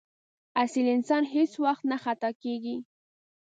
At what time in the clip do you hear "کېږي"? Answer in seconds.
2.43-2.75